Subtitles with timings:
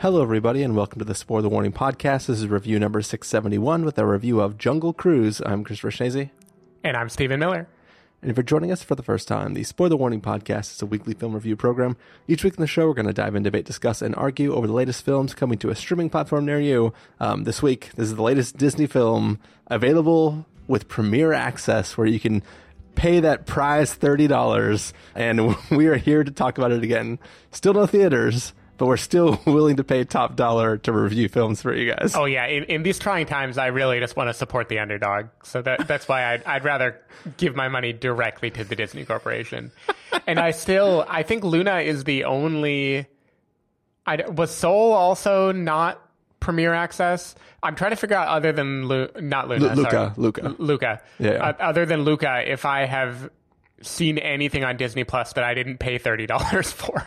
[0.00, 2.24] Hello, everybody, and welcome to the Spoiler Warning Podcast.
[2.24, 5.42] This is review number 671 with a review of Jungle Cruise.
[5.44, 6.30] I'm Christopher Schnese.
[6.82, 7.68] And I'm Stephen Miller.
[8.22, 10.86] And if you're joining us for the first time, the Spoiler Warning Podcast is a
[10.86, 11.98] weekly film review program.
[12.26, 14.66] Each week in the show, we're going to dive in, debate, discuss, and argue over
[14.66, 16.94] the latest films coming to a streaming platform near you.
[17.20, 22.18] Um, this week, this is the latest Disney film available with premiere access where you
[22.18, 22.42] can
[22.94, 24.94] pay that prize $30.
[25.14, 27.18] And we are here to talk about it again.
[27.50, 31.74] Still no theaters but we're still willing to pay top dollar to review films for
[31.74, 32.14] you guys.
[32.16, 35.26] Oh yeah, in, in these trying times, I really just want to support the underdog.
[35.44, 36.98] So that that's why I'd, I'd rather
[37.36, 39.70] give my money directly to the Disney Corporation.
[40.26, 43.06] and I still, I think Luna is the only.
[44.06, 46.00] I was Soul also not
[46.40, 47.34] premiere access.
[47.62, 50.12] I'm trying to figure out other than Lu, not Luna, L- Luca, sorry.
[50.16, 51.02] Luca, Luca.
[51.18, 51.32] Yeah.
[51.32, 53.28] Uh, other than Luca, if I have
[53.82, 57.06] seen anything on Disney Plus that I didn't pay thirty dollars for.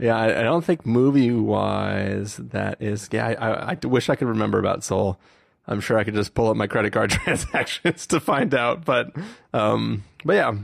[0.00, 3.08] Yeah, I, I don't think movie wise that is.
[3.12, 5.18] Yeah, I, I, I wish I could remember about Soul.
[5.66, 8.84] I'm sure I could just pull up my credit card transactions to find out.
[8.84, 9.12] But,
[9.52, 10.54] um, but yeah.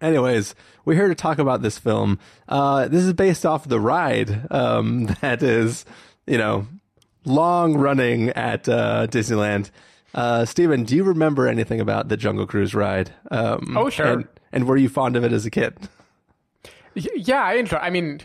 [0.00, 2.18] Anyways, we're here to talk about this film.
[2.48, 5.84] Uh, this is based off the ride um, that is,
[6.26, 6.66] you know,
[7.24, 9.70] long running at uh, Disneyland.
[10.14, 13.12] Uh, Stephen, do you remember anything about the Jungle Cruise ride?
[13.30, 14.06] Um, oh, sure.
[14.06, 15.76] And, and were you fond of it as a kid?
[16.94, 17.76] Yeah, I enjoy.
[17.76, 18.20] I mean,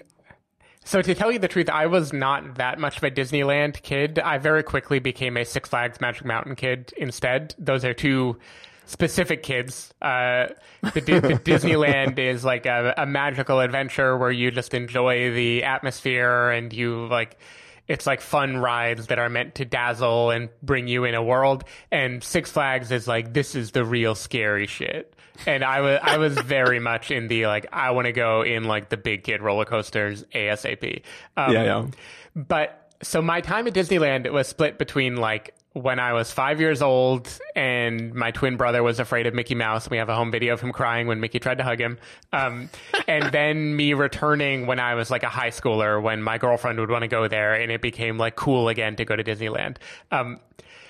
[0.86, 4.19] so to tell you the truth, I was not that much of a Disneyland kid.
[4.19, 7.55] I very quickly became a Six Flags Magic Mountain kid instead.
[7.58, 8.38] Those are two
[8.86, 9.94] specific kids.
[10.00, 10.47] Uh,
[10.94, 16.52] the, the Disneyland is like a, a magical adventure where you just enjoy the atmosphere
[16.52, 17.39] and you like
[17.88, 21.64] it's like fun rides that are meant to dazzle and bring you in a world.
[21.92, 25.14] And Six Flags is like this is the real scary shit
[25.45, 28.64] and I was I was very much in the like I want to go in
[28.64, 31.04] like the big kid roller coasters ASAP.
[31.37, 31.87] Um, yeah, yeah.
[32.36, 36.82] But so my time at Disneyland was split between like when I was five years
[36.82, 39.89] old and my twin brother was afraid of Mickey Mouse.
[39.89, 41.98] We have a home video of him crying when Mickey tried to hug him.
[42.32, 42.70] Um,
[43.08, 46.89] and then me returning when I was like a high schooler when my girlfriend would
[46.89, 49.76] want to go there and it became like cool again to go to Disneyland.
[50.11, 50.39] Um,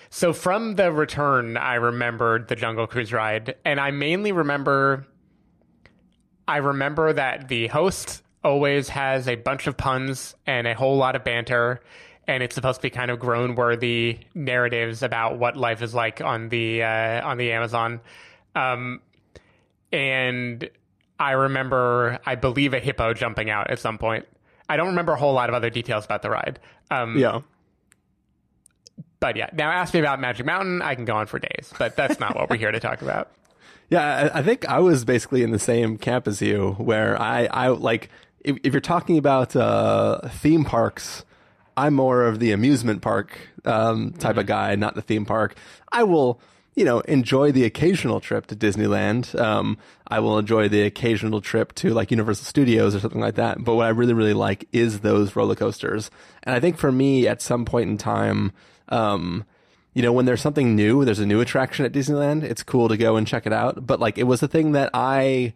[0.10, 5.08] so from the return, I remembered the Jungle Cruise ride, and I mainly remember.
[6.48, 11.16] I remember that the host always has a bunch of puns and a whole lot
[11.16, 11.82] of banter,
[12.28, 16.22] and it's supposed to be kind of groan worthy narratives about what life is like
[16.22, 18.00] on the uh, on the Amazon.
[18.56, 19.02] Um,
[19.92, 20.70] and
[21.20, 24.28] I remember, I believe, a hippo jumping out at some point.
[24.68, 26.60] I don't remember a whole lot of other details about the ride.
[26.92, 27.42] Um, yeah.
[29.25, 30.84] But yeah, now ask me about Magic Mountain.
[30.84, 33.31] I can go on for days, but that's not what we're here to talk about.
[33.88, 37.46] Yeah, I, I think I was basically in the same camp as you, where I,
[37.46, 38.09] I like
[38.40, 41.24] if, if you're talking about uh, theme parks,
[41.78, 44.40] I'm more of the amusement park um, type mm-hmm.
[44.40, 45.56] of guy, not the theme park.
[45.92, 46.42] I will,
[46.74, 49.40] you know, enjoy the occasional trip to Disneyland.
[49.40, 53.63] Um, I will enjoy the occasional trip to like Universal Studios or something like that.
[53.63, 56.09] But what I really, really like is those roller coasters.
[56.42, 58.52] And I think for me, at some point in time,
[58.90, 59.46] um,
[59.94, 62.97] you know, when there's something new, there's a new attraction at Disneyland, it's cool to
[62.97, 63.88] go and check it out.
[63.88, 65.53] But like, it was a thing that I,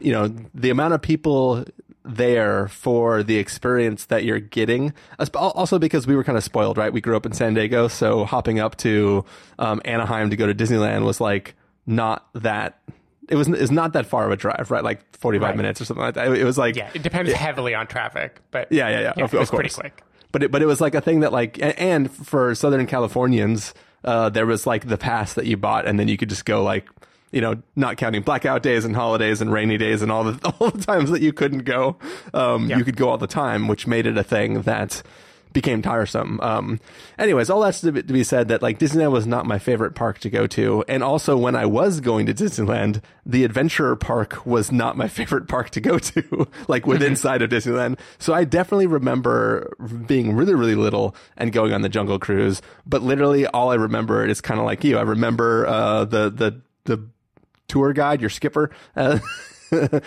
[0.00, 1.64] you know, the amount of people
[2.06, 4.92] there for the experience that you're getting.
[5.34, 6.92] Also because we were kind of spoiled, right?
[6.92, 9.24] We grew up in San Diego, so hopping up to
[9.58, 11.54] um, Anaheim to go to Disneyland was like
[11.86, 12.80] not that.
[13.28, 14.84] It was is not that far of a drive, right?
[14.84, 15.56] Like 45 right.
[15.56, 16.28] minutes or something like that.
[16.28, 19.12] It, was like yeah, it depends it, heavily on traffic, but yeah, yeah, yeah.
[19.16, 20.02] yeah of, it was pretty quick
[20.36, 23.72] but it, but it was like a thing that like and for Southern Californians,
[24.04, 26.62] uh, there was like the pass that you bought, and then you could just go
[26.62, 26.86] like
[27.32, 30.70] you know, not counting blackout days and holidays and rainy days and all the all
[30.70, 31.96] the times that you couldn't go,
[32.34, 32.76] um, yeah.
[32.76, 35.02] you could go all the time, which made it a thing that
[35.56, 36.38] became tiresome.
[36.42, 36.80] Um,
[37.18, 39.94] anyways, all that's to be, to be said that like Disneyland was not my favorite
[39.94, 40.84] park to go to.
[40.86, 45.48] And also when I was going to Disneyland, the adventure park was not my favorite
[45.48, 47.98] park to go to, like within inside of Disneyland.
[48.18, 49.72] So I definitely remember
[50.06, 52.60] being really, really little and going on the jungle cruise.
[52.84, 54.98] But literally all I remember is kind of like you.
[54.98, 57.08] I remember, uh, the, the, the
[57.66, 59.20] tour guide, your skipper, uh,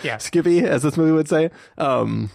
[0.04, 0.18] yeah.
[0.18, 1.50] Skippy, as this movie would say.
[1.76, 2.30] Um,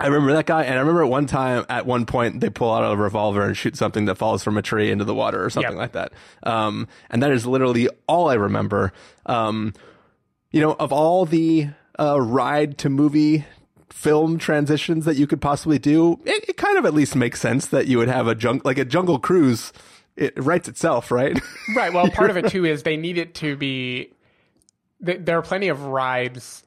[0.00, 2.72] I remember that guy, and I remember at one time, at one point, they pull
[2.72, 5.50] out a revolver and shoot something that falls from a tree into the water or
[5.50, 5.78] something yep.
[5.78, 6.12] like that.
[6.42, 8.92] Um, and that is literally all I remember.
[9.26, 9.74] Um,
[10.50, 11.68] you know, of all the
[11.98, 13.44] uh, ride to movie
[13.90, 17.66] film transitions that you could possibly do, it, it, kind of at least makes sense
[17.66, 19.72] that you would have a junk like a jungle cruise.
[20.16, 21.38] It writes itself, right?
[21.76, 21.92] Right.
[21.92, 24.12] Well, part of it too is they need it to be.
[25.00, 26.64] There are plenty of rides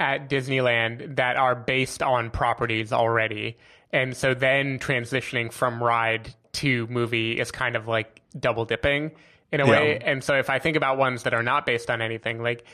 [0.00, 3.56] at Disneyland that are based on properties already.
[3.92, 9.12] And so then transitioning from ride to movie is kind of like double dipping
[9.52, 9.70] in a Yeah.
[9.70, 9.98] way.
[10.02, 12.64] And so if I think about ones that are not based on anything, like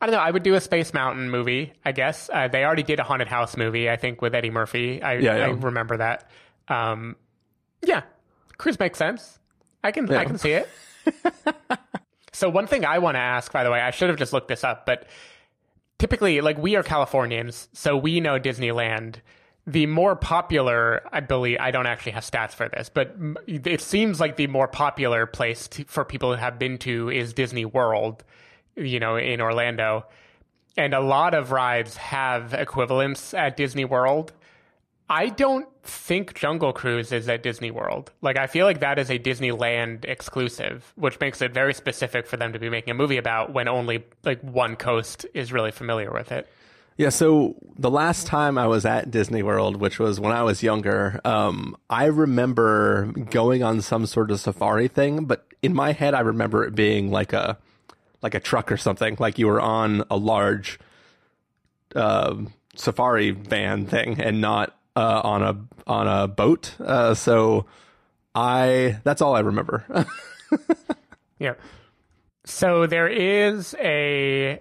[0.00, 2.28] I don't know, I would do a Space Mountain movie, I guess.
[2.30, 5.00] Uh, they already did a haunted house movie, I think, with Eddie Murphy.
[5.02, 5.44] I, Yeah, yeah.
[5.46, 6.28] I remember that.
[6.68, 7.16] Um,
[7.82, 8.02] yeah,
[8.58, 9.38] Cruise makes sense.
[9.82, 10.68] I can I can see it.
[12.32, 14.48] so one thing I want to ask, by the way, I should have just looked
[14.48, 15.06] this up, but
[15.98, 19.16] typically, like we are Californians, so we know Disneyland.
[19.66, 23.16] The more popular, I believe, I don't actually have stats for this, but
[23.46, 27.32] it seems like the more popular place to, for people who have been to is
[27.32, 28.22] Disney World,
[28.76, 30.06] you know, in Orlando.
[30.76, 34.32] And a lot of rides have equivalents at Disney World.
[35.08, 38.10] I don't think Jungle Cruise is at Disney World.
[38.22, 42.36] Like, I feel like that is a Disneyland exclusive, which makes it very specific for
[42.36, 46.12] them to be making a movie about when only like one coast is really familiar
[46.12, 46.48] with it.
[46.96, 50.62] Yeah, so the last time I was at Disney World, which was when I was
[50.62, 56.14] younger, um, I remember going on some sort of safari thing, but in my head,
[56.14, 57.58] I remember it being like a
[58.22, 60.80] like a truck or something, like you were on a large
[61.94, 65.56] um safari van thing and not uh, on a
[65.86, 66.74] on a boat.
[66.80, 67.66] Uh, so
[68.34, 69.84] I that's all I remember.
[71.38, 71.54] Yeah.
[72.44, 74.60] So there is a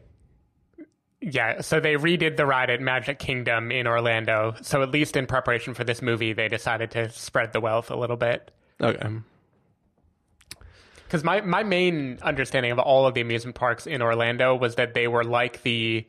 [1.22, 4.56] yeah, so they redid the ride at Magic Kingdom in Orlando.
[4.62, 7.96] So at least in preparation for this movie, they decided to spread the wealth a
[7.96, 8.52] little bit.
[8.82, 9.10] okay.
[11.06, 14.94] Because my, my main understanding of all of the amusement parks in Orlando was that
[14.94, 16.06] they were like the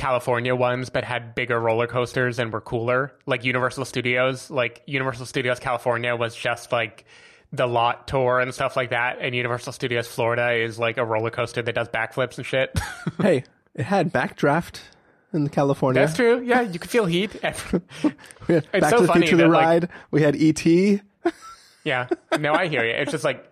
[0.00, 3.12] California ones, but had bigger roller coasters and were cooler.
[3.26, 7.04] Like Universal Studios, like Universal Studios California was just like
[7.52, 9.18] the lot tour and stuff like that.
[9.20, 12.78] And Universal Studios Florida is like a roller coaster that does backflips and shit.
[13.20, 13.44] hey,
[13.74, 14.80] it had backdraft
[15.32, 16.00] in California.
[16.02, 16.40] That's true.
[16.42, 17.32] Yeah, you could feel heat.
[18.48, 19.88] We had It's Back so to the funny Future the that, like- ride.
[20.10, 20.64] we had ET.
[21.84, 22.08] Yeah.
[22.38, 22.92] No, I hear you.
[22.92, 23.44] It's just like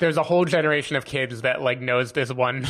[0.00, 2.66] there's a whole generation of kids that like knows this one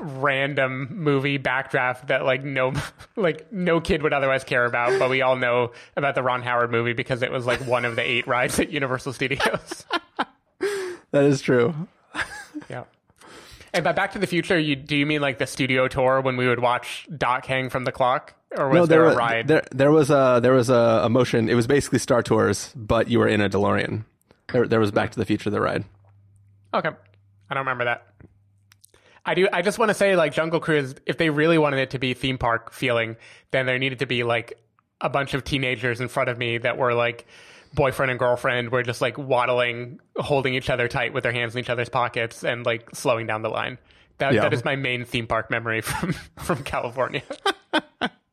[0.00, 2.72] random movie backdraft that like no
[3.16, 6.70] like no kid would otherwise care about, but we all know about the Ron Howard
[6.70, 9.84] movie because it was like one of the eight rides at Universal Studios.
[11.10, 11.74] That is true.
[12.68, 12.84] yeah.
[13.72, 16.36] And by Back to the Future, you do you mean like the studio tour when
[16.36, 19.48] we would watch Doc hang from the clock, or was there, there a ride?
[19.48, 21.48] There, there was a there was a, a motion.
[21.48, 24.04] It was basically Star Tours, but you were in a DeLorean.
[24.52, 25.84] There, there was Back to the Future the ride.
[26.74, 26.90] Okay.
[27.50, 28.07] I don't remember that.
[29.28, 31.90] I do I just want to say like Jungle Cruise if they really wanted it
[31.90, 33.16] to be theme park feeling,
[33.50, 34.58] then there needed to be like
[35.00, 37.26] a bunch of teenagers in front of me that were like
[37.74, 41.60] boyfriend and girlfriend were just like waddling holding each other tight with their hands in
[41.60, 43.78] each other's pockets and like slowing down the line.
[44.16, 44.40] That Yeah.
[44.42, 47.22] that is my main theme park memory from from California.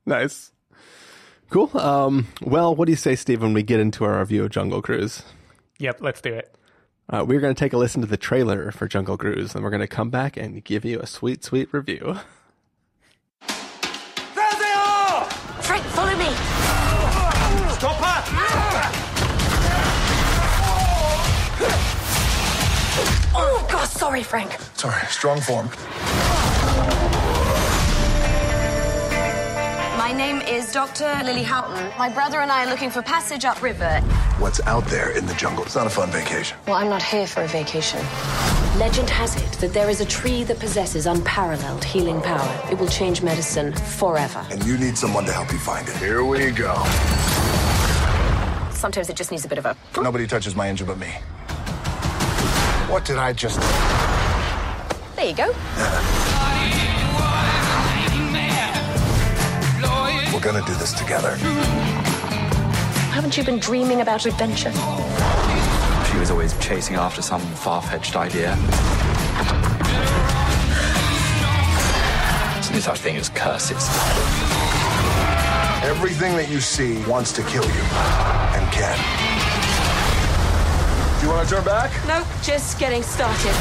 [0.08, 0.52] Nice.
[1.50, 1.76] Cool.
[1.78, 4.82] Um, well, what do you say, Steve, when we get into our review of Jungle
[4.82, 5.24] Cruise?
[5.80, 6.56] yep, let's do it.
[7.08, 9.70] Uh, we're going to take a listen to the trailer for Jungle Cruise, and we're
[9.70, 12.18] going to come back and give you a sweet, sweet review.
[13.48, 15.26] There they are!
[15.62, 16.34] Frank, follow me.
[17.76, 18.16] Stop her!
[23.38, 24.58] Oh, God, sorry, Frank.
[24.74, 25.70] Sorry, strong form.
[30.16, 31.22] Name is Dr.
[31.24, 31.92] Lily Houghton.
[31.98, 34.00] My brother and I are looking for passage upriver.
[34.40, 35.66] What's out there in the jungle?
[35.66, 36.58] It's not a fun vacation.
[36.68, 38.00] Well, I'm not here for a vacation.
[38.80, 42.72] Legend has it that there is a tree that possesses unparalleled healing power.
[42.72, 44.46] It will change medicine forever.
[44.52, 45.96] And you need someone to help you find it.
[45.98, 46.76] Here we go.
[48.72, 49.76] Sometimes it just needs a bit of a.
[49.98, 51.10] Nobody touches my engine but me.
[52.90, 53.60] What did I just.
[55.16, 56.35] There you go.
[60.46, 61.36] Gonna do this together.
[63.10, 64.72] Haven't you been dreaming about adventure?
[66.12, 68.56] She was always chasing after some far fetched idea.
[72.54, 73.90] There's no such thing as curses.
[75.84, 77.82] Everything that you see wants to kill you.
[78.54, 78.98] And can.
[81.20, 81.90] Do you want to turn back?
[82.06, 83.56] No, just getting started.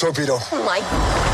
[0.00, 0.38] Torpedo.
[0.50, 1.29] Oh my.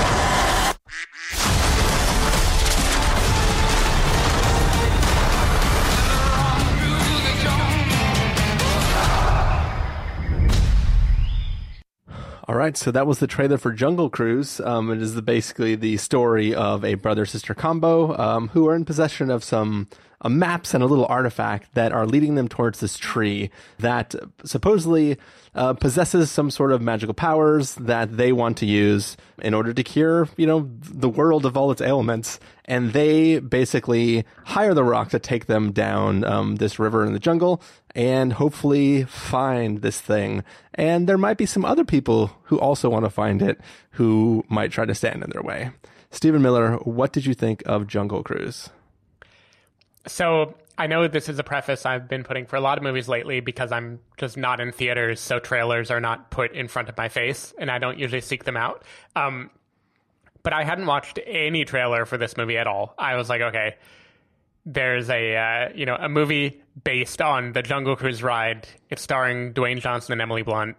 [12.49, 14.61] All right, so that was the trailer for Jungle Cruise.
[14.61, 18.77] Um, it is the, basically the story of a brother sister combo um, who are
[18.77, 19.89] in possession of some
[20.21, 25.17] uh, maps and a little artifact that are leading them towards this tree that supposedly
[25.57, 29.83] uh, possesses some sort of magical powers that they want to use in order to
[29.83, 32.39] cure, you know, the world of all its ailments.
[32.67, 37.19] And they basically hire the rock to take them down um, this river in the
[37.19, 37.61] jungle
[37.97, 40.45] and hopefully find this thing.
[40.75, 43.59] And there might be some other people who also want to find it
[43.93, 45.71] who might try to stand in their way.
[46.11, 48.69] Stephen Miller, what did you think of Jungle Cruise?
[50.07, 53.09] So I know this is a preface I've been putting for a lot of movies
[53.09, 56.97] lately because I'm just not in theaters, so trailers are not put in front of
[56.99, 58.85] my face, and I don't usually seek them out.
[59.17, 59.51] Um,
[60.43, 62.95] but I hadn't watched any trailer for this movie at all.
[62.99, 63.77] I was like, okay,
[64.67, 68.69] there's a uh, you know a movie based on the Jungle Cruise ride.
[68.91, 70.77] It's starring Dwayne Johnson and Emily Blunt.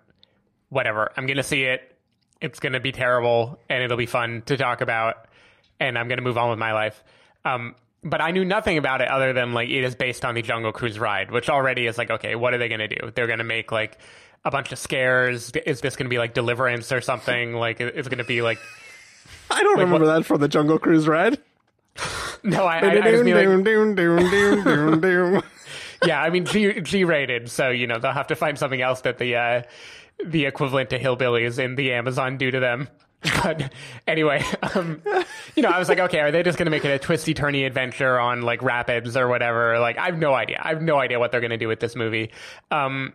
[0.69, 1.95] Whatever, I'm gonna see it.
[2.41, 5.27] It's gonna be terrible, and it'll be fun to talk about,
[5.79, 7.01] and I'm gonna move on with my life.
[7.45, 10.41] Um, but I knew nothing about it other than like it is based on the
[10.41, 13.11] Jungle Cruise ride, which already is like, okay, what are they going to do?
[13.15, 13.97] They're going to make like
[14.45, 15.51] a bunch of scares.
[15.65, 17.53] Is this going to be like Deliverance or something?
[17.53, 18.59] Like it's going to be like.
[19.49, 21.39] I don't remember what- that from the Jungle Cruise ride.
[22.43, 23.45] No, I, I, I just mean like,
[26.05, 29.01] yeah, I mean G G rated, so you know they'll have to find something else
[29.01, 29.61] that the uh,
[30.23, 32.87] the equivalent to hillbillies in the Amazon do to them.
[33.43, 33.73] But
[34.05, 34.43] anyway,
[34.75, 35.01] um,
[35.55, 37.33] you know, I was like, okay, are they just going to make it a twisty
[37.33, 39.79] turny adventure on like rapids or whatever?
[39.79, 40.61] Like, I have no idea.
[40.63, 42.31] I have no idea what they're going to do with this movie.
[42.69, 43.13] Um,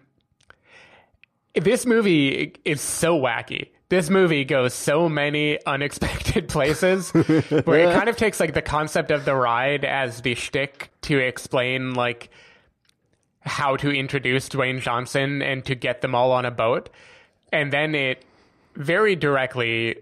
[1.55, 3.69] this movie is so wacky.
[3.93, 9.11] This movie goes so many unexpected places where it kind of takes like the concept
[9.11, 12.31] of the ride as the shtick to explain like
[13.41, 16.89] how to introduce Dwayne Johnson and to get them all on a boat.
[17.53, 18.25] And then it
[18.77, 19.97] very directly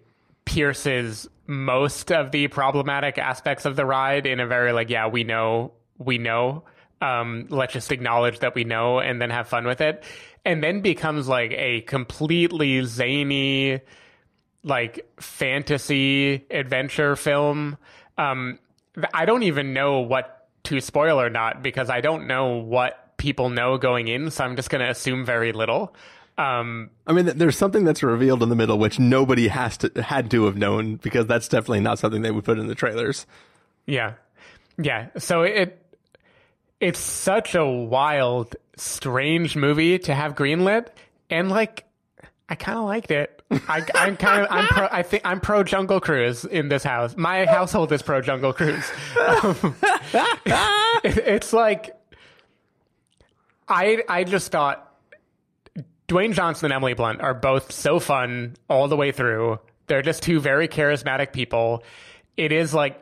[0.44, 5.24] pierces most of the problematic aspects of the ride in a very like, yeah, we
[5.24, 6.62] know, we know.
[7.00, 10.04] Um, let's just acknowledge that we know and then have fun with it.
[10.44, 13.80] And then becomes like a completely zany,
[14.62, 17.78] like fantasy adventure film.
[18.18, 18.58] Um,
[19.14, 23.50] I don't even know what to spoil or not because I don't know what people
[23.50, 24.30] know going in.
[24.30, 25.94] So I'm just going to assume very little.
[26.38, 30.30] Um, I mean, there's something that's revealed in the middle which nobody has to had
[30.30, 33.26] to have known because that's definitely not something they would put in the trailers.
[33.84, 34.14] Yeah,
[34.78, 35.08] yeah.
[35.18, 35.79] So it
[36.80, 40.88] it's such a wild, strange movie to have greenlit,
[41.28, 41.84] and like
[42.48, 43.36] I kind of liked it.
[43.68, 44.88] I, I'm kind of I'm pro.
[44.90, 47.16] I think I'm pro Jungle Cruise in this house.
[47.16, 48.88] My household is pro Jungle Cruise.
[49.18, 49.74] Um,
[51.04, 51.96] it- it's like
[53.68, 54.92] I I just thought
[56.08, 59.58] Dwayne Johnson and Emily Blunt are both so fun all the way through.
[59.86, 61.82] They're just two very charismatic people.
[62.36, 63.00] It is like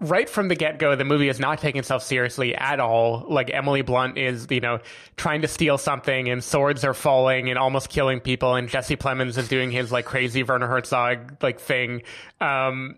[0.00, 3.24] right from the get go, the movie is not taking itself seriously at all.
[3.28, 4.78] Like Emily Blunt is, you know,
[5.16, 8.54] trying to steal something and swords are falling and almost killing people.
[8.54, 12.02] And Jesse Plemons is doing his like crazy Werner Herzog like thing.
[12.40, 12.96] Um,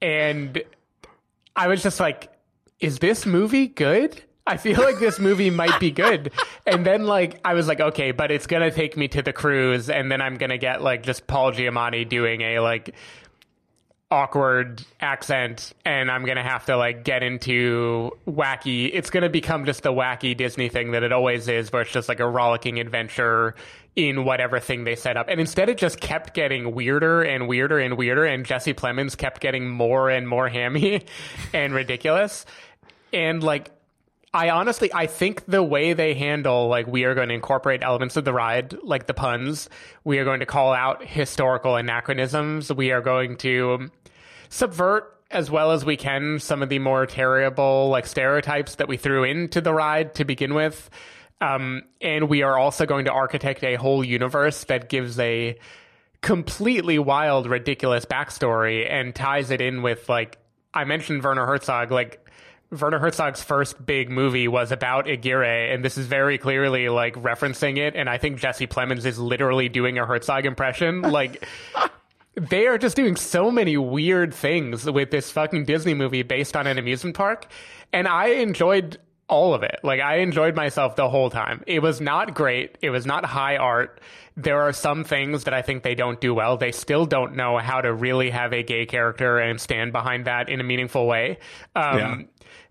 [0.00, 0.62] and
[1.56, 2.32] I was just like,
[2.80, 4.22] is this movie good?
[4.46, 6.32] I feel like this movie might be good.
[6.66, 9.90] And then like I was like, okay, but it's gonna take me to the cruise,
[9.90, 12.94] and then I'm gonna get like just Paul Giamatti doing a like
[14.14, 18.88] awkward accent and I'm going to have to like get into wacky.
[18.92, 21.90] It's going to become just the wacky Disney thing that it always is where it's
[21.90, 23.56] just like a rollicking adventure
[23.96, 25.26] in whatever thing they set up.
[25.28, 29.40] And instead it just kept getting weirder and weirder and weirder and Jesse Plemons kept
[29.40, 31.04] getting more and more hammy
[31.52, 32.46] and ridiculous.
[33.12, 33.72] And like
[34.34, 38.16] I honestly, I think the way they handle, like, we are going to incorporate elements
[38.16, 39.70] of the ride, like the puns.
[40.02, 42.72] We are going to call out historical anachronisms.
[42.72, 43.90] We are going to
[44.48, 48.96] subvert as well as we can some of the more terrible, like, stereotypes that we
[48.96, 50.90] threw into the ride to begin with.
[51.40, 55.56] Um, and we are also going to architect a whole universe that gives a
[56.22, 60.38] completely wild, ridiculous backstory and ties it in with, like,
[60.72, 62.23] I mentioned Werner Herzog, like,
[62.80, 67.76] Werner Herzog's first big movie was about Aguirre, and this is very clearly like referencing
[67.78, 67.94] it.
[67.96, 71.02] And I think Jesse Plemons is literally doing a Herzog impression.
[71.14, 71.46] Like,
[72.34, 76.66] they are just doing so many weird things with this fucking Disney movie based on
[76.66, 77.46] an amusement park.
[77.92, 79.78] And I enjoyed all of it.
[79.82, 81.62] Like I enjoyed myself the whole time.
[81.66, 82.76] It was not great.
[82.82, 84.00] It was not high art.
[84.36, 86.56] There are some things that I think they don't do well.
[86.56, 90.48] They still don't know how to really have a gay character and stand behind that
[90.48, 91.38] in a meaningful way.
[91.76, 92.16] Um, Yeah.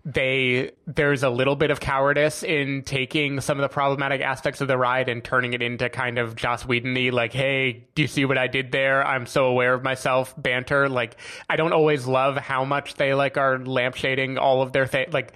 [0.04, 4.68] They there's a little bit of cowardice in taking some of the problematic aspects of
[4.68, 8.26] the ride and turning it into kind of Joss Whedon-y, like, hey, do you see
[8.26, 9.06] what I did there?
[9.06, 10.88] I'm so aware of myself banter.
[10.90, 11.16] Like,
[11.48, 15.14] I don't always love how much they like are lampshading all of their things.
[15.14, 15.32] Like,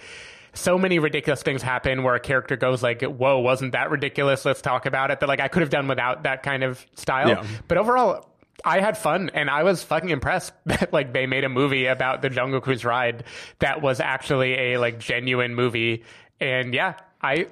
[0.52, 4.44] so many ridiculous things happen where a character goes like, "Whoa, wasn't that ridiculous?
[4.44, 7.28] Let's talk about it." That like I could have done without that kind of style.
[7.28, 7.44] Yeah.
[7.68, 8.28] But overall,
[8.64, 12.22] I had fun and I was fucking impressed that like they made a movie about
[12.22, 13.24] the Jungle Cruise ride
[13.60, 16.04] that was actually a like genuine movie.
[16.40, 17.48] And yeah, I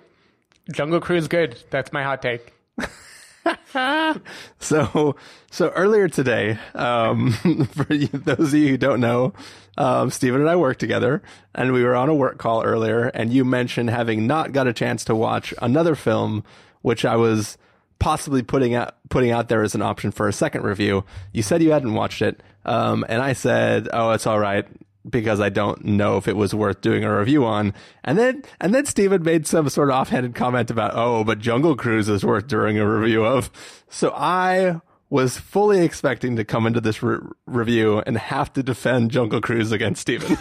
[0.72, 1.62] Jungle Cruise good.
[1.70, 2.52] That's my hot take.
[4.58, 5.14] So,
[5.50, 7.32] so earlier today, um,
[7.72, 9.34] for you, those of you who don't know,
[9.78, 11.22] um, Stephen and I worked together,
[11.54, 14.72] and we were on a work call earlier, and you mentioned having not got a
[14.72, 16.42] chance to watch another film,
[16.82, 17.58] which I was
[17.98, 21.04] possibly putting out putting out there as an option for a second review.
[21.32, 24.66] You said you hadn't watched it, um, and I said, "Oh, it's all right."
[25.08, 28.74] Because I don't know if it was worth doing a review on, and then and
[28.74, 32.48] then Stephen made some sort of offhanded comment about, oh, but Jungle Cruise is worth
[32.48, 33.48] doing a review of.
[33.88, 39.12] So I was fully expecting to come into this re- review and have to defend
[39.12, 40.36] Jungle Cruise against Stephen.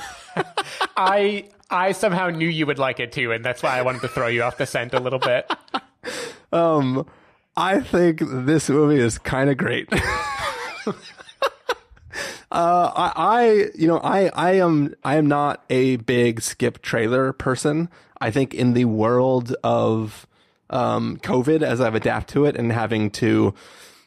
[0.98, 4.08] I I somehow knew you would like it too, and that's why I wanted to
[4.08, 5.52] throw you off the scent a little bit.
[7.58, 9.90] I think this movie is kind of great.
[12.56, 17.34] Uh, I, I, you know, I, I am, I am not a big skip trailer
[17.34, 17.90] person.
[18.22, 20.26] I think in the world of,
[20.70, 23.54] um, COVID, as I've adapted to it and having to,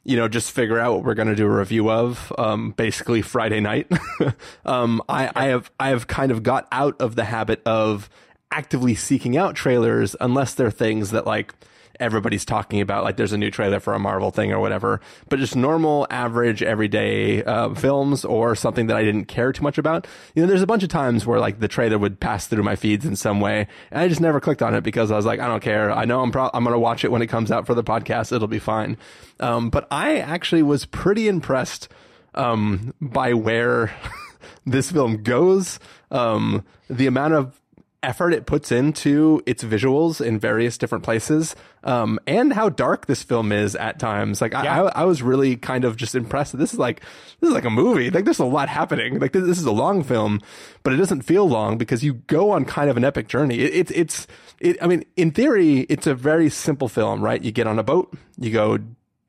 [0.04, 3.20] you know, just figure out what we're going to do a review of, um, basically
[3.20, 3.92] Friday night.
[4.64, 8.08] um, I, I have, I have kind of got out of the habit of
[8.50, 11.52] actively seeking out trailers unless they're things that like,
[12.00, 15.38] everybody's talking about like there's a new trailer for a Marvel thing or whatever, but
[15.38, 20.06] just normal, average, everyday uh, films or something that I didn't care too much about.
[20.34, 22.76] You know, there's a bunch of times where like the trailer would pass through my
[22.76, 25.40] feeds in some way, and I just never clicked on it because I was like,
[25.40, 25.90] I don't care.
[25.90, 28.32] I know I'm pro- I'm gonna watch it when it comes out for the podcast.
[28.32, 28.96] It'll be fine.
[29.40, 31.88] Um, but I actually was pretty impressed
[32.34, 33.94] um, by where
[34.66, 35.78] this film goes.
[36.10, 37.60] Um, the amount of
[38.02, 43.22] effort it puts into its visuals in various different places, um, and how dark this
[43.22, 44.40] film is at times.
[44.40, 44.82] Like Yeah.
[44.84, 46.52] I, I was really kind of just impressed.
[46.52, 47.00] that This is like
[47.40, 48.10] this is like a movie.
[48.10, 49.18] Like there's a lot happening.
[49.18, 50.40] Like this, this is a long film,
[50.82, 53.58] but it doesn't feel long because you go on kind of an epic journey.
[53.58, 54.26] It, it's it's
[54.60, 54.76] it.
[54.82, 57.42] I mean, in theory, it's a very simple film, right?
[57.42, 58.78] You get on a boat, you go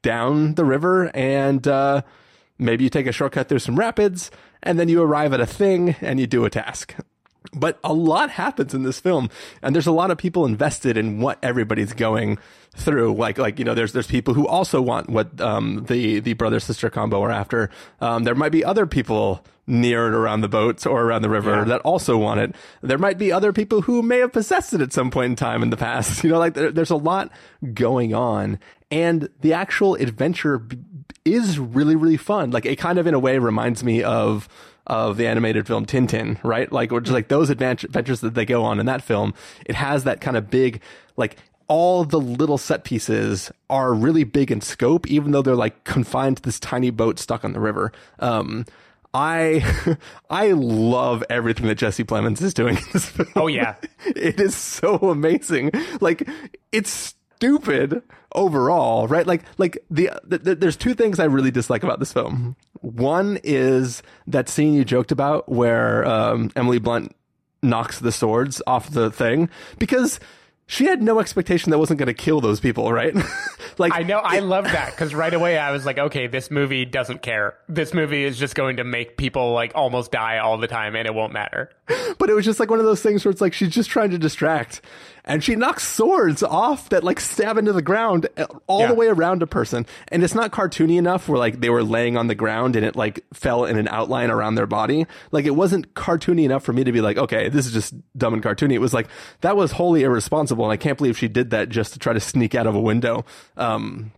[0.02, 2.04] down the river, and uh,
[2.58, 5.96] maybe you take a shortcut through some rapids, and then you arrive at a thing
[6.02, 6.96] and you do a task.
[7.54, 9.30] But a lot happens in this film,
[9.62, 12.38] and there's a lot of people invested in what everybody's going
[12.76, 13.16] through.
[13.16, 16.60] Like, like you know, there's there's people who also want what um, the the brother
[16.60, 17.70] sister combo are after.
[18.02, 21.64] Um, there might be other people near and around the boats or around the river
[21.64, 22.56] that also want it.
[22.82, 25.62] There might be other people who may have possessed it at some point in time
[25.62, 26.24] in the past.
[26.30, 27.32] You know, like there, there's a lot
[27.74, 28.60] going on,
[28.92, 30.78] and the actual adventure b-
[31.24, 32.52] is really really fun.
[32.52, 34.50] Like it kind of in a way reminds me of
[34.90, 36.72] of the animated film Tintin, right?
[36.72, 39.34] Like, which is like those adventures that they go on in that film.
[39.66, 40.82] It has that kind of big,
[41.16, 45.84] like, all the little set pieces are really big in scope, even though they're like
[45.84, 47.92] confined to this tiny boat stuck on the river.
[48.18, 48.66] Um,
[49.14, 49.98] I,
[50.30, 53.30] I love everything that Jesse Plemons is doing in this film.
[53.36, 53.76] Oh, yeah.
[54.08, 55.72] it is so amazing.
[56.02, 56.28] Like,
[56.72, 58.02] it's stupid
[58.34, 59.26] overall, right?
[59.26, 62.56] Like, like the, the, the there's two things I really dislike about this film.
[62.82, 67.16] One is that scene you joked about where um, Emily Blunt
[67.62, 70.20] knocks the swords off the thing because
[70.70, 73.16] she had no expectation that wasn't going to kill those people, right?
[73.80, 74.20] like I know.
[74.20, 77.56] I love that because right away I was like, okay, this movie doesn't care.
[77.68, 81.08] This movie is just going to make people like almost die all the time, and
[81.08, 81.72] it won't matter.
[82.20, 84.12] but it was just like one of those things where it's like she's just trying
[84.12, 84.82] to distract
[85.30, 88.88] and she knocks swords off that like stab into the ground uh, all Yeah.
[88.88, 92.18] the way around a person and it's not cartoony enough where like they were laying
[92.18, 95.52] on the ground and it like fell in an outline around their body like it
[95.56, 98.74] wasn't cartoony enough for me to be like okay this is just dumb and cartoony
[98.74, 99.08] it was like
[99.40, 102.20] that was wholly irresponsible and i can't believe she did that just to try to
[102.20, 103.24] sneak out of a window
[103.56, 104.12] um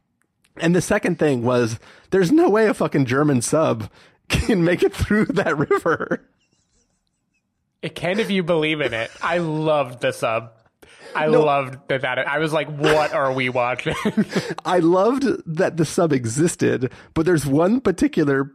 [0.58, 3.90] and the second thing was there's no way a fucking german sub
[4.30, 6.26] can make it through that river
[7.82, 9.10] It can if you believe in it.
[9.24, 10.52] I loved the sub.
[11.16, 12.20] I loved that, that.
[12.20, 13.96] I was like, what are we watching?
[14.66, 18.52] I loved that the sub existed, but there's one particular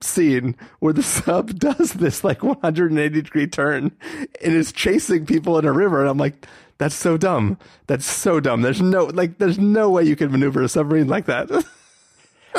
[0.00, 3.92] scene where the sub does this like 180 degree turn
[4.42, 6.00] and is chasing people in a river.
[6.00, 6.46] And I'm like,
[6.78, 7.58] That's so dumb.
[7.86, 8.62] That's so dumb.
[8.62, 11.48] There's no like there's no way you could maneuver a submarine like that.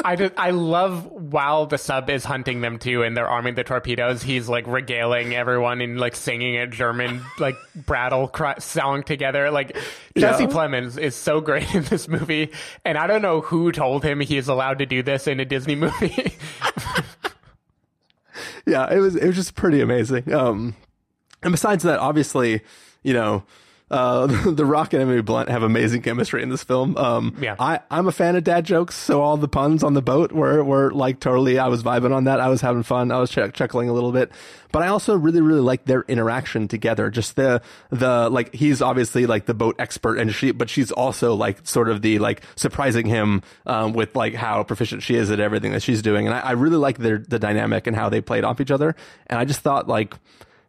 [0.03, 3.63] I just, I love while the sub is hunting them too, and they're arming the
[3.63, 4.23] torpedoes.
[4.23, 9.51] He's like regaling everyone and like singing a German like brattle cry, song together.
[9.51, 9.75] Like
[10.17, 10.49] Jesse Yeah.
[10.49, 12.51] Plemons is so great in this movie,
[12.85, 15.45] and I don't know who told him he is allowed to do this in a
[15.45, 16.33] Disney movie.
[18.65, 20.31] yeah, it was it was just pretty amazing.
[20.33, 20.75] Um,
[21.43, 22.61] and besides that, obviously,
[23.03, 23.43] you know,
[23.91, 26.97] uh, the Rock and Emily Blunt have amazing chemistry in this film.
[26.97, 27.55] Um, Yeah.
[27.59, 30.63] I I'm a fan of dad jokes, so all the puns on the boat were
[30.63, 31.59] were like totally.
[31.59, 32.39] I was vibing on that.
[32.39, 33.11] I was having fun.
[33.11, 34.31] I was chuck chuckling a little bit,
[34.71, 37.09] but I also really really like their interaction together.
[37.09, 41.35] Just the the like he's obviously like the boat expert, and she but she's also
[41.35, 45.41] like sort of the like surprising him um, with like how proficient she is at
[45.41, 48.21] everything that she's doing, and I, I really like their the dynamic and how they
[48.21, 48.95] played off each other.
[49.27, 50.13] And I just thought like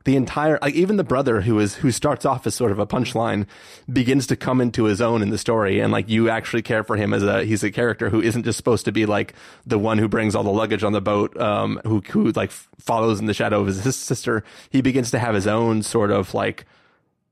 [0.05, 2.87] the entire like even the brother who is who starts off as sort of a
[2.87, 3.47] punchline
[3.93, 5.81] begins to come into his own in the story.
[5.81, 8.57] And like you actually care for him as a he's a character who isn't just
[8.57, 9.35] supposed to be like
[9.67, 13.21] the one who brings all the luggage on the boat um who who like follows
[13.21, 14.45] in the shadow of his sister.
[14.71, 16.67] He begins to have his own sort of like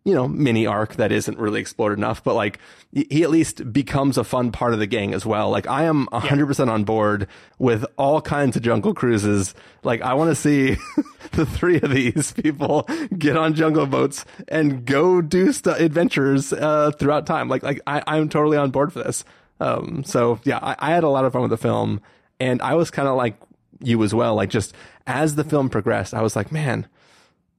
[0.04, 2.58] you know, mini arc that isn't really explored enough, but like
[2.92, 5.50] he at least becomes a fun part of the gang as well.
[5.50, 9.54] Like I am hundred percent on board with all kinds of jungle cruises.
[9.82, 10.76] Like I want to see
[11.32, 16.92] the three of these people get on jungle boats and go do stu adventures uh,
[16.92, 17.48] throughout time.
[17.48, 19.24] Like like I, I'm totally on board for this.
[19.60, 22.00] Um, so yeah, I, I had a lot of fun with the film,
[22.40, 23.36] and I was kind of like
[23.82, 24.34] you as well.
[24.34, 24.74] Like just
[25.06, 26.86] as the film progressed, I was like, man.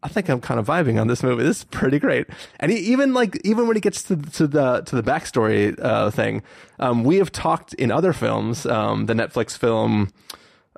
[0.04, 1.44] I think I'm kind of vibing on this movie.
[1.44, 2.26] This is pretty great.
[2.60, 6.10] And he, even like even when he gets to to the to the backstory uh,
[6.10, 6.42] thing,
[6.80, 10.10] um, we have talked in other films, um, the Netflix film,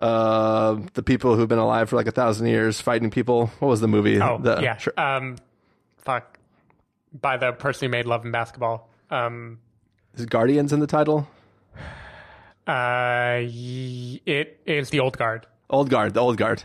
[0.01, 3.47] uh, the people who've been alive for like a thousand years fighting people.
[3.59, 4.19] What was the movie?
[4.21, 4.93] oh The- yeah, sure.
[4.97, 5.37] um,
[5.99, 6.37] fuck,
[7.21, 8.89] by the person who made Love and Basketball.
[9.09, 9.59] Um,
[10.15, 11.27] Is Guardians in the title?
[12.67, 15.47] uh, it is the old guard.
[15.69, 16.63] Old Guard, the Old Guard.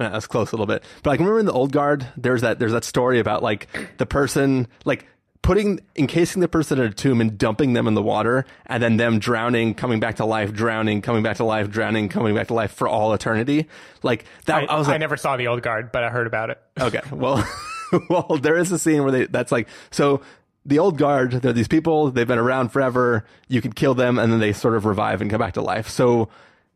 [0.00, 0.82] Yeah, that's close a little bit.
[1.02, 4.06] But like remember in the Old Guard, there's that there's that story about like the
[4.06, 5.06] person like
[5.42, 8.96] putting encasing the person in a tomb and dumping them in the water and then
[8.96, 12.54] them drowning, coming back to life, drowning, coming back to life, drowning, coming back to
[12.54, 13.66] life for all eternity.
[14.02, 16.50] Like that I, I, was I never saw the old guard, but I heard about
[16.50, 16.60] it.
[16.80, 17.00] Okay.
[17.12, 17.46] Well,
[18.08, 20.22] well, there is a scene where they that's like so
[20.64, 23.24] the old guard, they're these people, they've been around forever.
[23.48, 25.88] You can kill them and then they sort of revive and come back to life.
[25.88, 26.30] So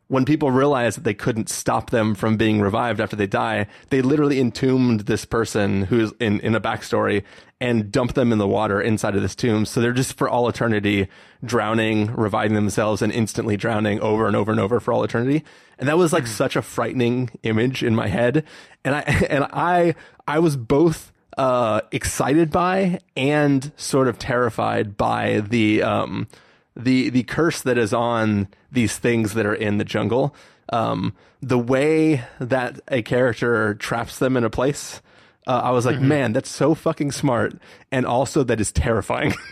[0.08, 4.02] when people realized that they couldn't stop them from being revived after they die, they
[4.02, 7.22] literally entombed this person who's in, in a backstory
[7.60, 9.64] and dumped them in the water inside of this tomb.
[9.64, 11.08] So they're just for all eternity
[11.42, 15.44] drowning, reviving themselves and instantly drowning over and over and over for all eternity.
[15.78, 18.44] And that was like such a frightening image in my head.
[18.84, 19.94] And I, and I,
[20.28, 26.28] I was both uh, excited by and sort of terrified by the um,
[26.76, 30.34] the the curse that is on these things that are in the jungle.
[30.72, 35.02] Um, the way that a character traps them in a place,
[35.46, 37.58] uh, I was like, man, that's so fucking smart,
[37.92, 39.34] and also that is terrifying.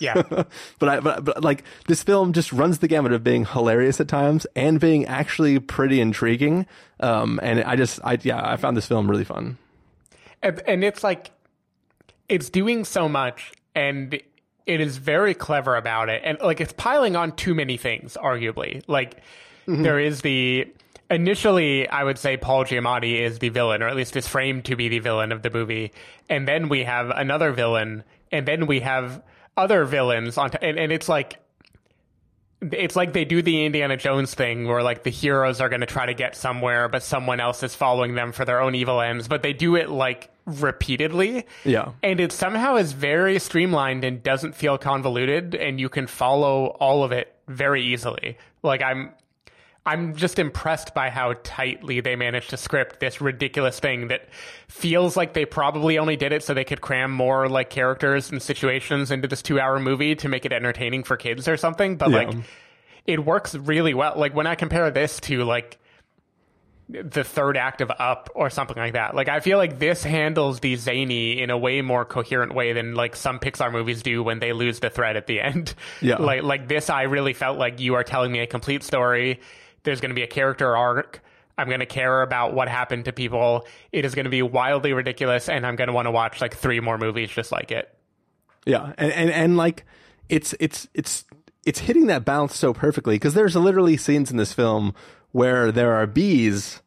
[0.00, 0.22] Yeah.
[0.78, 4.08] but I but, but like this film just runs the gamut of being hilarious at
[4.08, 6.66] times and being actually pretty intriguing.
[7.00, 9.58] Um, and I just I yeah I found this film really fun.
[10.42, 11.30] and, and it's like
[12.30, 14.18] it's doing so much and
[14.70, 16.22] it is very clever about it.
[16.24, 18.82] And like it's piling on too many things arguably.
[18.86, 19.16] Like
[19.66, 19.82] mm-hmm.
[19.82, 20.72] there is the
[21.10, 24.76] initially i would say paul giamatti is the villain or at least is framed to
[24.76, 25.92] be the villain of the movie.
[26.28, 29.20] And then we have another villain and then we have
[29.56, 31.39] other villains on t- and, and it's like
[32.60, 35.86] it's like they do the Indiana Jones thing where like the heroes are going to
[35.86, 39.28] try to get somewhere, but someone else is following them for their own evil ends,
[39.28, 41.46] but they do it like repeatedly.
[41.64, 41.92] Yeah.
[42.02, 47.02] And it somehow is very streamlined and doesn't feel convoluted and you can follow all
[47.02, 48.36] of it very easily.
[48.62, 49.12] Like I'm
[49.90, 54.28] I'm just impressed by how tightly they managed to script this ridiculous thing that
[54.68, 58.40] feels like they probably only did it so they could cram more like characters and
[58.42, 62.16] situations into this 2-hour movie to make it entertaining for kids or something, but Yeah.
[62.18, 62.34] like
[63.06, 64.14] it works really well.
[64.16, 65.78] Like when I compare this to like
[66.88, 69.14] the third act of Up or something like that.
[69.14, 72.94] Like I feel like this handles the zany in a way more coherent way than
[72.96, 75.74] like some Pixar movies do when they lose the thread at the end.
[76.00, 76.16] Yeah.
[76.20, 79.38] Like like this I really felt like you are telling me a complete story.
[79.82, 81.22] There's going to be a character arc.
[81.56, 83.66] I'm going to care about what happened to people.
[83.92, 86.54] It is going to be wildly ridiculous and I'm going to want to watch like
[86.54, 87.94] three more movies just like it.
[88.66, 89.84] Yeah, and and, and like
[90.28, 91.24] it's it's it's
[91.64, 94.94] it's hitting that balance so perfectly because there's literally scenes in this film
[95.32, 96.82] where there are bees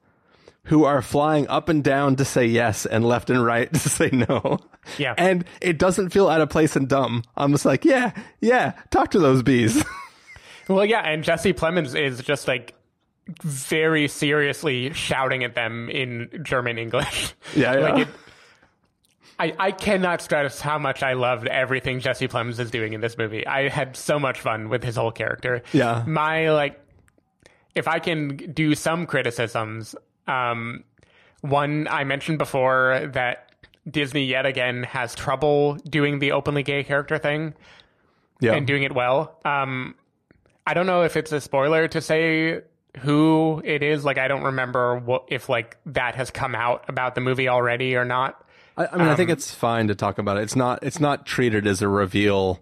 [0.65, 4.09] who are flying up and down to say yes and left and right to say
[4.11, 4.59] no.
[4.97, 5.13] Yeah.
[5.17, 7.23] And it doesn't feel out of place and dumb.
[7.35, 9.83] I'm just like, yeah, yeah, talk to those bees.
[10.69, 12.73] Well, yeah, and Jesse Plemons is just like
[13.41, 17.33] very seriously shouting at them in German English.
[17.55, 17.79] Yeah, yeah.
[17.79, 18.13] like it,
[19.39, 23.17] I, I cannot stress how much I loved everything Jesse Plemons is doing in this
[23.17, 23.45] movie.
[23.45, 25.61] I had so much fun with his whole character.
[25.71, 26.03] Yeah.
[26.07, 26.79] My like
[27.75, 29.95] if I can do some criticisms,
[30.27, 30.83] um
[31.41, 33.51] one I mentioned before that
[33.89, 37.53] Disney yet again has trouble doing the openly gay character thing
[38.39, 38.53] yeah.
[38.53, 39.39] and doing it well.
[39.43, 39.95] Um,
[40.65, 42.61] I don't know if it's a spoiler to say
[42.99, 44.05] who it is.
[44.05, 47.95] Like, I don't remember what if like that has come out about the movie already
[47.95, 48.39] or not.
[48.77, 50.43] I, I mean, I think um, it's fine to talk about it.
[50.43, 50.79] It's not.
[50.83, 52.59] It's not treated as a reveal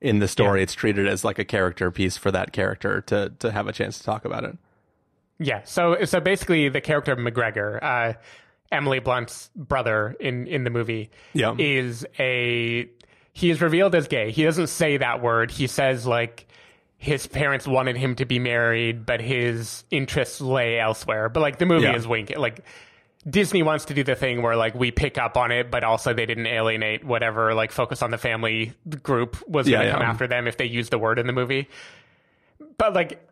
[0.00, 0.60] in the story.
[0.60, 0.64] Yeah.
[0.64, 3.98] It's treated as like a character piece for that character to to have a chance
[3.98, 4.56] to talk about it.
[5.38, 5.62] Yeah.
[5.64, 8.12] So so basically, the character of MacGregor, uh,
[8.70, 11.54] Emily Blunt's brother in in the movie, Yeah.
[11.58, 12.88] is a
[13.32, 14.30] he is revealed as gay.
[14.30, 15.50] He doesn't say that word.
[15.50, 16.46] He says like
[17.04, 21.28] his parents wanted him to be married, but his interests lay elsewhere.
[21.28, 21.96] But like the movie Yeah.
[21.96, 22.64] is winking like.
[23.26, 26.12] Disney wants to do the thing where like we pick up on it, but also
[26.12, 29.94] they didn't alienate whatever like focus on the family group was Yeah, going to yeah.
[29.94, 31.70] come after them if they used the word in the movie.
[32.76, 33.26] But like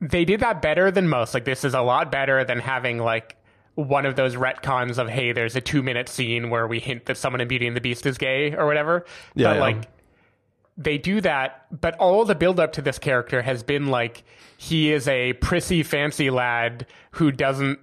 [0.00, 1.34] they did that better than most.
[1.34, 3.36] Like this is a lot better than having like
[3.74, 7.16] one of those retcons of hey, there's a two minute scene where we hint that
[7.16, 9.04] someone in Beauty and the Beast is gay or whatever.
[9.34, 9.60] Yeah, but yeah.
[9.60, 9.76] like
[10.76, 14.24] they do that, but all the build up to this character has been like
[14.56, 17.78] he is a prissy fancy lad who doesn't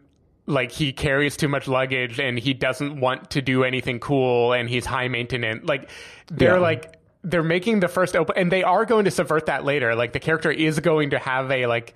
[0.45, 4.67] like he carries too much luggage and he doesn't want to do anything cool and
[4.69, 5.63] he's high maintenance.
[5.67, 5.89] Like
[6.31, 6.59] they're Yeah.
[6.59, 9.93] like they're making the first open and they are going to subvert that later.
[9.93, 11.93] Like the character is going to have a like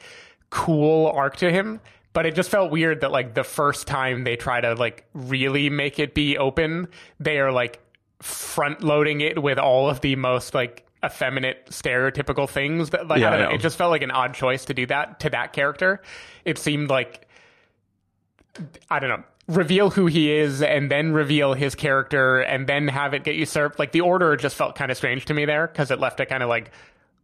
[0.51, 1.79] cool arc to him.
[2.11, 5.71] But it just felt weird that like the first time they try to like really
[5.71, 7.79] make it be open, they are like
[8.23, 13.27] front loading it with all of the most like effeminate stereotypical things that like Yeah,
[13.27, 13.55] I don't know, know.
[13.55, 16.01] it just felt like an odd choice to do that to that character.
[16.45, 17.27] It seemed like
[18.89, 23.13] I don't know, reveal who he is and then reveal his character and then have
[23.13, 23.79] it get usurped.
[23.79, 26.27] Like the order just felt kind of strange to me there because it left it
[26.27, 26.71] kind of like,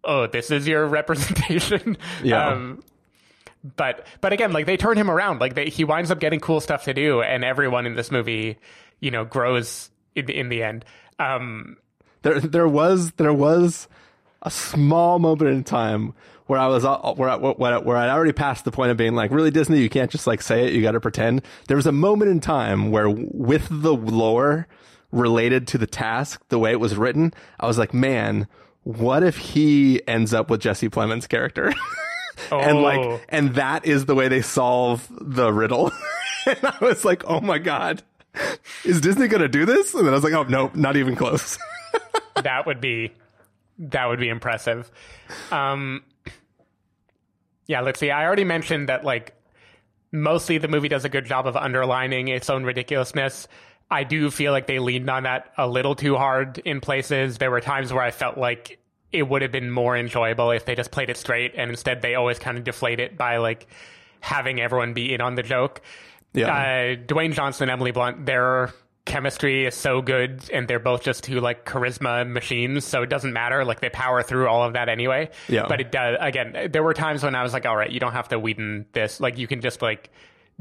[0.04, 1.98] oh, this is your representation.
[2.24, 2.50] Yeah.
[2.50, 2.84] Um,
[3.78, 5.40] but but again, like they turn him around.
[5.40, 8.58] Like they, he winds up getting cool stuff to do, and everyone in this movie,
[9.02, 10.86] you know, grows in, in the end.
[11.19, 11.78] Um,
[12.22, 13.88] There, there was, there was
[14.41, 16.13] a small moment in time
[16.48, 16.84] where I was,
[17.17, 19.89] where I, where, where I'd already passed the point of being like, really Disney, you
[19.89, 21.43] can't just like say it, you got to pretend.
[21.67, 24.67] There was a moment in time where, with the lore
[25.12, 28.48] related to the task, the way it was written, I was like, man,
[28.84, 31.67] what if he ends up with Jesse Plemons' character?
[32.52, 32.82] and Oh.
[32.82, 35.91] like, and that is the way they solve the riddle.
[36.48, 38.02] and I was like, oh my god.
[38.86, 39.94] Is Disney gonna do this?
[39.94, 41.58] And then I was like, oh no, not even close.
[42.36, 43.12] that would be
[43.80, 44.92] that would be impressive.
[45.52, 46.04] Um,
[47.68, 48.12] yeah, let's see.
[48.12, 49.34] I already mentioned that like
[50.12, 53.48] mostly the movie does a good job of underlining its own ridiculousness.
[53.92, 57.38] I do feel like they leaned on that a little too hard in places.
[57.38, 58.80] There were times where I felt like
[59.12, 62.13] it would have been more enjoyable if they just played it straight and instead they
[62.15, 63.68] always kind of deflate it by like
[64.20, 65.82] having everyone be in on the joke.
[66.34, 66.48] Yeah.
[66.48, 68.72] Uh, Dwayne Johnson and Emily Blunt, their
[69.06, 73.34] chemistry is so good and they're both just two like charisma machines, so it doesn't
[73.34, 73.65] matter.
[73.65, 75.30] Like they power through all of that anyway.
[75.48, 75.65] Yeah.
[75.68, 78.12] But it does again, there were times when I was like, all right, you don't
[78.12, 79.20] have to Whedon this.
[79.20, 80.12] Like you can just like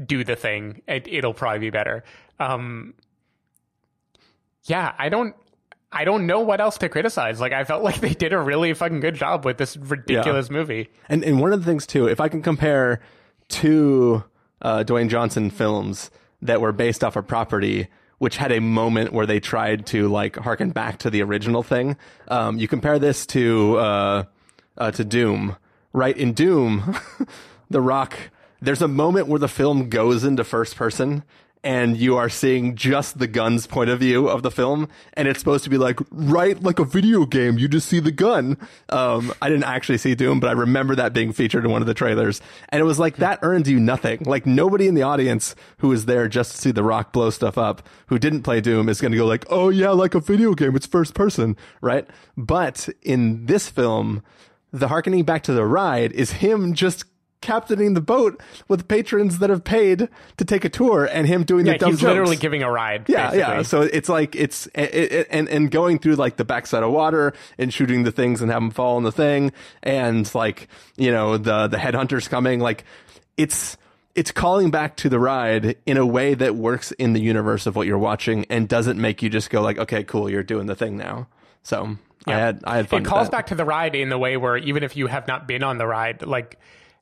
[0.03, 0.81] do the thing.
[0.87, 2.03] It, it'll probably be better.
[2.39, 2.95] Um
[4.65, 5.35] yeah, I don't
[5.91, 7.39] I don't know what else to criticize.
[7.39, 10.89] Like I felt like they did a really fucking good job with this ridiculous movie.
[11.07, 12.99] And and one of the things too, if I can compare
[13.47, 14.23] two
[14.61, 17.87] uh, Dwayne Johnson films that were based off a property
[18.19, 21.97] which had a moment where they tried to like harken back to the original thing,
[22.27, 24.23] um, you compare this to uh,
[24.77, 25.55] uh, to Doom,
[25.93, 26.15] right?
[26.15, 26.95] In Doom,
[27.69, 28.17] The Rock,
[28.61, 31.23] there's a moment where the film goes into first person.
[31.61, 35.39] And you are seeing just the gun's point of view of the film, and it's
[35.39, 37.57] supposed to be like, right, like a video game.
[37.57, 38.57] You just see the gun.
[38.87, 41.87] Um, I didn't actually see Doom, but I remember that being featured in one of
[41.87, 44.23] the trailers, and it was like that earns you nothing.
[44.25, 47.57] Like nobody in the audience who was there just to see The Rock blow stuff
[47.57, 50.53] up, who didn't play Doom, is going to go like, oh yeah, like a video
[50.53, 50.77] game.
[50.77, 52.07] It's first person, right?
[52.37, 54.23] But in this film,
[54.71, 57.03] the harkening back to the ride is him just
[57.41, 61.65] captaining the boat with patrons that have paid to take a tour and him doing
[61.65, 62.09] Yeah, the dumb he's jokes.
[62.09, 63.05] literally giving a ride.
[63.07, 63.61] Yeah, yeah.
[63.61, 67.33] So it's like it's it, it, and and going through like the backside of water
[67.57, 69.51] and shooting the things and have them fall on the thing
[69.83, 72.83] and like you know the the headhunters coming like
[73.37, 73.77] it's
[74.15, 77.75] it's calling back to the ride in a way that works in the universe of
[77.75, 80.75] what you're watching and doesn't make you just go like, okay, cool, you're doing the
[80.75, 81.27] thing now.
[81.63, 81.95] So
[82.27, 83.03] I had I had fun.
[83.03, 83.31] it calls that.
[83.31, 85.77] back to the ride in the way where even if you have not been on
[85.77, 86.59] the ride, like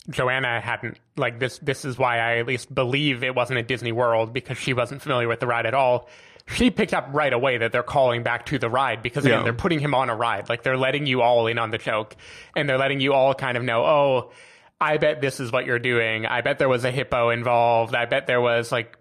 [0.09, 1.57] Joanna hadn't, like this.
[1.59, 5.01] This is why I at least believe it wasn't a Disney World because she wasn't
[5.01, 6.07] familiar with the ride at all.
[6.49, 9.43] She picked up right away that they're calling back to the ride because again, Yeah.
[9.43, 10.47] they're putting him on a ride.
[10.47, 12.15] Like they're letting you all in on the joke,
[12.55, 14.31] and they're letting you all kind of know, oh,
[14.79, 16.25] I bet this is what you're doing.
[16.25, 17.93] I bet there was a hippo involved.
[17.95, 18.95] I bet there was like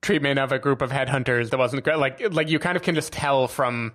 [0.00, 1.98] treatment of a group of headhunters that wasn't great.
[1.98, 3.92] Like like you kind of can just tell from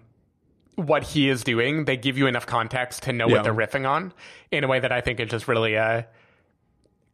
[0.75, 1.85] what he is doing.
[1.85, 3.35] They give you enough context to know Yeah.
[3.35, 4.11] what they're riffing on
[4.51, 6.01] in a way that I think is just really uh,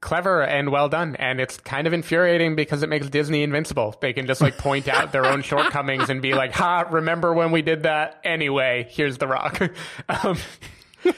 [0.02, 1.16] clever and well done.
[1.16, 3.96] And it's kind of infuriating because it makes Disney invincible.
[4.02, 6.88] They can just like point out their own shortcomings and be like, "Ha!
[6.92, 8.20] Remember when we did that?
[8.24, 9.62] Anyway, here's the rock."
[10.10, 10.38] um,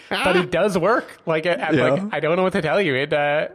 [0.10, 1.20] but it does work.
[1.26, 1.72] Like, it, Yeah.
[1.90, 2.96] like I don't know what to tell you.
[2.96, 3.48] It uh,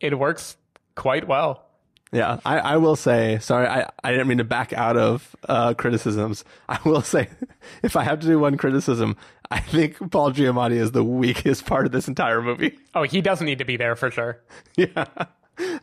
[0.00, 0.56] it works
[0.94, 1.64] quite well.
[2.12, 5.74] Yeah, I, I will say, sorry, I, I didn't mean to back out of uh,
[5.74, 6.44] criticisms.
[6.68, 7.28] I will say,
[7.82, 9.16] if I have to do one criticism,
[9.50, 12.78] I think Paul Giamatti is the weakest part of this entire movie.
[12.94, 14.40] Oh, he doesn't need to be there for sure.
[14.76, 15.04] yeah.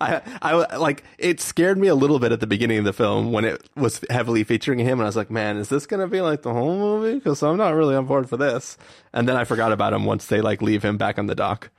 [0.01, 3.31] I, I like it scared me a little bit at the beginning of the film
[3.31, 6.21] when it was heavily featuring him, and I was like, "Man, is this gonna be
[6.21, 8.77] like the whole movie?" Because I'm not really on board for this.
[9.13, 11.69] And then I forgot about him once they like leave him back on the dock.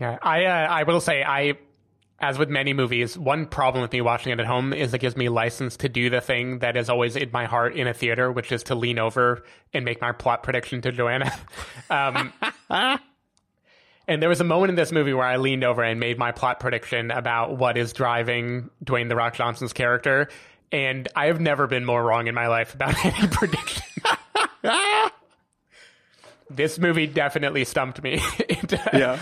[0.00, 1.54] Yeah, I uh, I will say I,
[2.20, 5.16] as with many movies, one problem with me watching it at home is it gives
[5.16, 8.30] me license to do the thing that is always in my heart in a theater,
[8.30, 9.42] which is to lean over
[9.74, 11.32] and make my plot prediction to Joanna.
[11.90, 12.32] um,
[14.06, 16.32] and there was a moment in this movie where I leaned over and made my
[16.32, 20.28] plot prediction about what is driving Dwayne the Rock Johnson's character,
[20.70, 23.82] and I have never been more wrong in my life about any prediction.
[26.50, 28.20] this movie definitely stumped me.
[28.38, 29.20] It, uh, Yeah.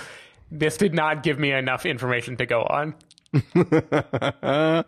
[0.50, 2.94] This did not give me enough information to go on.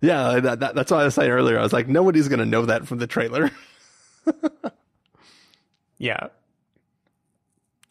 [0.00, 1.58] Yeah, that, that, that's why I was saying earlier.
[1.58, 3.50] I was like, nobody's gonna know that from the trailer.
[5.98, 6.28] Yeah.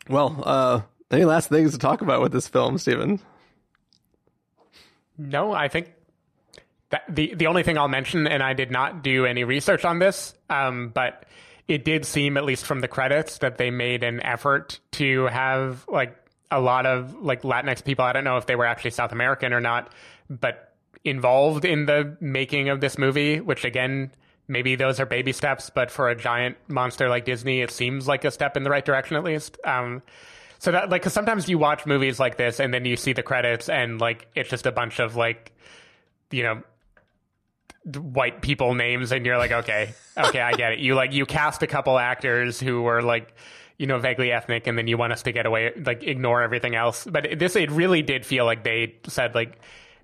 [0.10, 3.19] Well, uh, any last things to talk about with this film, Stephen?
[5.17, 5.93] No, I think
[6.89, 9.99] that the the only thing I'll mention, and I did not do any research on
[9.99, 11.26] this, um, but
[11.67, 15.88] it did seem, at least from the credits, that they made an effort to have
[15.88, 16.15] like
[16.53, 18.05] a lot of like Latinx people.
[18.05, 19.91] I don't know if they were actually South American or not,
[20.29, 23.39] but involved in the making of this movie.
[23.39, 24.11] Which again,
[24.47, 28.25] maybe those are baby steps, but for a giant monster like Disney, it seems like
[28.25, 29.57] a step in the right direction at least.
[29.63, 30.01] Um,
[30.59, 33.23] so that like, cause sometimes you watch movies like this and then you see the
[33.23, 35.51] credits and like it's just a bunch of like,
[36.31, 36.63] you know,
[37.99, 40.79] white people names and you're like, okay, okay, I get it.
[40.79, 43.33] You like you cast a couple actors who were like,
[43.77, 46.75] you know, vaguely ethnic, and then you want us to get away, like ignore everything
[46.75, 47.05] else.
[47.05, 49.59] But this, it really did feel like they said like,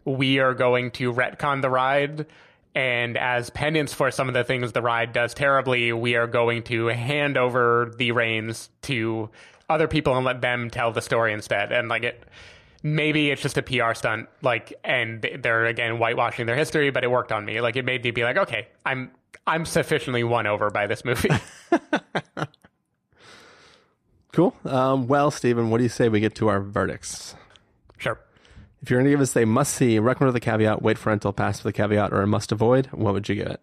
[0.05, 2.25] we are going to retcon the ride.
[2.75, 6.63] And as penance for some of the things the ride does terribly, we are going
[6.63, 9.29] to hand over the reins to
[9.69, 11.71] other people and let them tell the story instead.
[11.71, 12.23] And like it,
[12.83, 17.11] maybe it's just a PR stunt, like, and they're again whitewashing their history, but it
[17.11, 17.61] worked on me.
[17.61, 19.11] Like, it made me be like, okay, I'm
[19.45, 21.29] I'm sufficiently won over by this movie.
[24.39, 24.55] Cool.
[24.63, 27.35] Um, well, Stephen, what do you say we get to our verdicts?
[27.97, 28.17] sure.
[28.81, 31.09] If you're going to give us a must see, recommend with a caveat, wait for
[31.09, 33.59] rental, pass with a caveat, or a must avoid, what would you give it?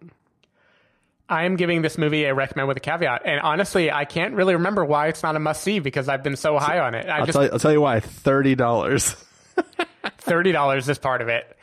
[1.31, 4.53] I am giving this movie a recommend with a caveat, and honestly, I can't really
[4.53, 7.09] remember why it's not a must see because I've been so high on it.
[7.09, 8.01] I I'll, just tell tell you why.
[8.01, 9.25] $30.
[10.19, 11.57] thirty dollars is part of it.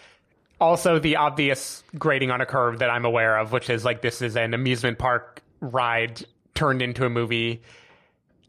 [0.60, 4.24] Also, the obvious grading on a curve that I'm aware of, which is like this
[4.24, 7.62] is an amusement park ride turned into a movie.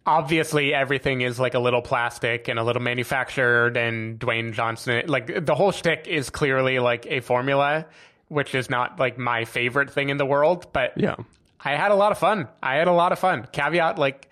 [0.07, 5.47] Obviously, everything is like a little plastic and a little manufactured, and Dwayne Johnson, like
[5.47, 7.87] the whole shtick is clearly like a formula,
[8.29, 11.17] which is not like my favorite thing in the world, but Yeah.
[11.65, 12.49] I had a lot of fun.
[12.63, 13.47] I had a lot of fun.
[13.51, 14.29] Caveat like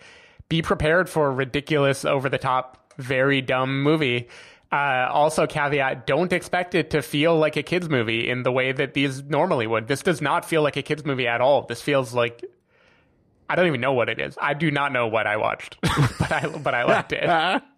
[0.51, 4.29] be prepared for a ridiculous, over the top, very dumb movie.
[4.71, 8.73] Uh, also, caveat don't expect it to feel like a kids movie in the way
[8.73, 9.89] that these normally would.
[9.89, 11.63] This does not feel like a kids movie at all.
[11.63, 12.45] This feels like
[13.53, 14.37] I don't even know what it is.
[14.41, 17.63] I do not know what I watched, but I but I liked it.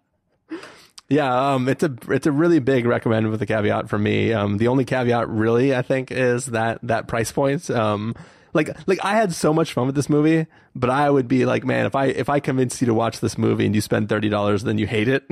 [1.07, 4.33] Yeah, um, it's a it's a really big recommend with a caveat for me.
[4.33, 7.69] Um, the only caveat really I think is that that price point.
[7.69, 8.15] Um,
[8.53, 11.63] like like I had so much fun with this movie, but I would be like,
[11.63, 14.29] man, if I if I convinced you to watch this movie and you spend thirty
[14.29, 15.23] dollars, then you hate it,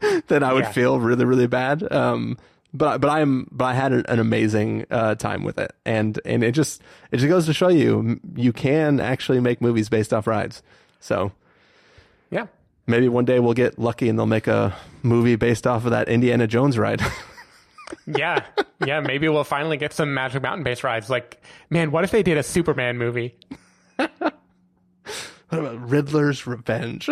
[0.26, 0.72] then I would Yeah.
[0.72, 1.92] feel really really bad.
[1.92, 2.36] Um,
[2.74, 6.44] but but I'm but I had an, an amazing uh, time with it, and and
[6.44, 10.26] it just it just goes to show you you can actually make movies based off
[10.26, 10.62] rides.
[11.00, 11.32] So
[12.30, 12.46] Yeah.
[12.86, 16.08] Maybe one day we'll get lucky and they'll make a movie based off of that
[16.10, 17.00] Indiana Jones ride.
[18.06, 18.44] Yeah,
[18.84, 19.00] yeah.
[19.00, 21.10] Maybe we'll finally get some Magic Mountain based rides.
[21.10, 23.36] Like, man, what if they did a Superman movie?
[23.96, 24.32] what
[25.50, 27.08] about Riddler's Revenge?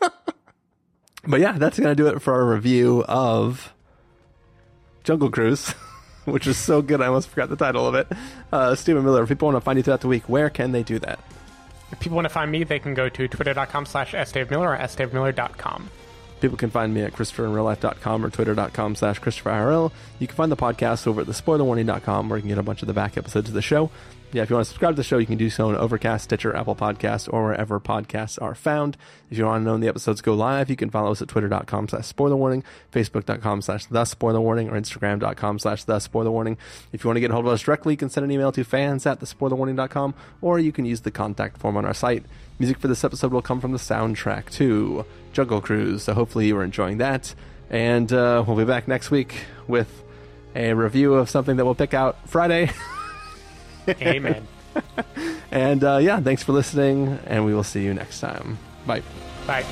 [0.00, 3.72] but yeah, that's going to do it for our review of
[5.04, 5.70] Jungle Cruise,
[6.24, 8.08] which is so good I almost forgot the title of it.
[8.52, 10.82] Uh, Stephen Miller, if people want to find you throughout the week, where can they
[10.82, 11.18] do that?
[11.90, 15.90] If people want to find me, they can go to twitter.com slash sdavemiller or sdavemiller.com.
[16.40, 19.90] People can find me at ChristopherInRealLife.com or Twitter.com slash ChristopherIRL.
[20.18, 22.86] You can find the podcast over at TheSpoilerWarning.com where you can get a bunch of
[22.86, 23.90] the back episodes of the show.
[24.30, 26.24] Yeah, if you want to subscribe to the show, you can do so on Overcast,
[26.24, 28.98] Stitcher, Apple Podcasts, or wherever podcasts are found.
[29.30, 31.28] If you want to know when the episodes go live, you can follow us at
[31.28, 32.62] Twitter.com slash SpoilerWarning,
[32.92, 36.58] Facebook.com slash The spoiler warning, or Instagram.com slash The spoiler warning.
[36.92, 38.52] If you want to get a hold of us directly, you can send an email
[38.52, 42.24] to fans at TheSpoilerWarning.com, or you can use the contact form on our site.
[42.58, 46.56] Music for this episode will come from the soundtrack to Jungle Cruise, so hopefully you
[46.58, 47.34] are enjoying that.
[47.70, 50.04] And uh, we'll be back next week with
[50.54, 52.70] a review of something that we'll pick out Friday.
[53.88, 54.46] Amen.
[55.50, 58.58] and uh, yeah, thanks for listening, and we will see you next time.
[58.86, 59.02] Bye.
[59.46, 59.64] Bye.